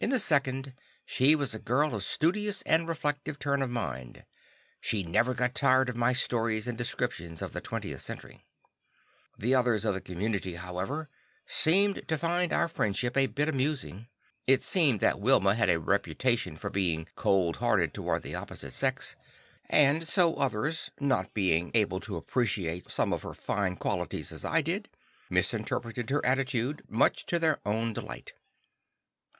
In 0.00 0.10
the 0.10 0.18
second, 0.18 0.74
she 1.06 1.34
was 1.34 1.54
a 1.54 1.58
girl 1.58 1.94
of 1.94 2.04
studious 2.04 2.60
and 2.66 2.86
reflective 2.86 3.38
turn 3.38 3.62
of 3.62 3.70
mind. 3.70 4.26
She 4.82 5.02
never 5.02 5.32
got 5.32 5.54
tired 5.54 5.88
of 5.88 5.96
my 5.96 6.12
stories 6.12 6.68
and 6.68 6.76
descriptions 6.76 7.40
of 7.40 7.54
the 7.54 7.62
20th 7.62 8.00
Century. 8.00 8.44
The 9.38 9.54
others 9.54 9.86
of 9.86 9.94
the 9.94 10.02
community, 10.02 10.56
however, 10.56 11.08
seemed 11.46 12.06
to 12.06 12.18
find 12.18 12.52
our 12.52 12.68
friendship 12.68 13.16
a 13.16 13.28
bit 13.28 13.48
amusing. 13.48 14.08
It 14.46 14.62
seemed 14.62 15.00
that 15.00 15.20
Wilma 15.22 15.54
had 15.54 15.70
a 15.70 15.80
reputation 15.80 16.58
for 16.58 16.68
being 16.68 17.08
cold 17.16 17.54
toward 17.54 18.22
the 18.24 18.34
opposite 18.34 18.72
sex, 18.74 19.16
and 19.70 20.06
so 20.06 20.34
others, 20.34 20.90
not 21.00 21.32
being 21.32 21.70
able 21.72 21.98
to 22.00 22.16
appreciate 22.16 22.90
some 22.90 23.10
of 23.10 23.22
her 23.22 23.32
fine 23.32 23.76
qualities 23.76 24.32
as 24.32 24.44
I 24.44 24.60
did, 24.60 24.90
misinterpreted 25.30 26.10
her 26.10 26.20
attitude, 26.26 26.84
much 26.90 27.24
to 27.24 27.38
their 27.38 27.58
own 27.64 27.94
delight. 27.94 28.34